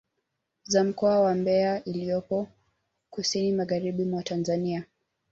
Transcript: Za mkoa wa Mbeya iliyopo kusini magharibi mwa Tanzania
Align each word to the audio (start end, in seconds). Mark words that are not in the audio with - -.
Za 0.63 0.83
mkoa 0.83 1.19
wa 1.21 1.35
Mbeya 1.35 1.83
iliyopo 1.83 2.47
kusini 3.09 3.51
magharibi 3.51 4.05
mwa 4.05 4.23
Tanzania 4.23 4.83